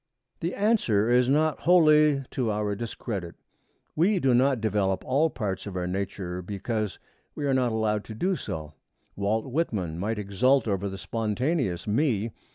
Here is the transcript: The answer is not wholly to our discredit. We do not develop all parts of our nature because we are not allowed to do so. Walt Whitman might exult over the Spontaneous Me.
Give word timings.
The 0.39 0.55
answer 0.55 1.11
is 1.11 1.29
not 1.29 1.59
wholly 1.59 2.23
to 2.31 2.49
our 2.49 2.73
discredit. 2.73 3.35
We 3.95 4.19
do 4.19 4.33
not 4.33 4.59
develop 4.59 5.05
all 5.05 5.29
parts 5.29 5.67
of 5.67 5.75
our 5.75 5.85
nature 5.85 6.41
because 6.41 6.97
we 7.35 7.45
are 7.45 7.53
not 7.53 7.71
allowed 7.71 8.03
to 8.05 8.15
do 8.15 8.35
so. 8.35 8.73
Walt 9.15 9.45
Whitman 9.45 9.99
might 9.99 10.17
exult 10.17 10.67
over 10.67 10.89
the 10.89 10.97
Spontaneous 10.97 11.85
Me. 11.85 12.31